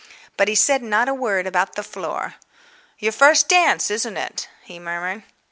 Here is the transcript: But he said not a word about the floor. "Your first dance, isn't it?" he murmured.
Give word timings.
But 0.35 0.47
he 0.47 0.55
said 0.55 0.81
not 0.81 1.07
a 1.07 1.13
word 1.13 1.45
about 1.45 1.75
the 1.75 1.83
floor. 1.83 2.33
"Your 2.97 3.11
first 3.11 3.47
dance, 3.47 3.91
isn't 3.91 4.17
it?" 4.17 4.49
he 4.63 4.79
murmured. 4.79 5.21